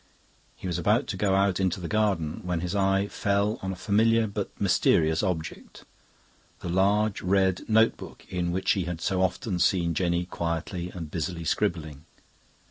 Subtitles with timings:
[0.55, 3.75] He was about to go out into the garden when his eye fell on a
[3.75, 5.85] familiar but mysterious object
[6.61, 11.43] the large red notebook in which he had so often seen Jenny quietly and busily
[11.43, 12.05] scribbling.